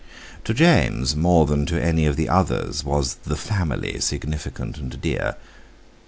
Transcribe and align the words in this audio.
To 0.45 0.53
James, 0.55 1.15
more 1.15 1.45
than 1.45 1.67
to 1.67 1.79
any 1.79 2.07
of 2.07 2.15
the 2.15 2.27
others, 2.27 2.83
was 2.83 3.17
"the 3.23 3.35
family" 3.35 3.99
significant 3.99 4.77
and 4.79 4.99
dear. 4.99 5.35